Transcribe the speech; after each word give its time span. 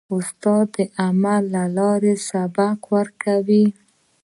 استاد 0.15 0.65
د 0.75 0.77
عمل 1.01 1.41
له 1.53 1.63
لارې 1.77 2.13
سبق 2.29 2.79
ورکوي. 2.95 3.65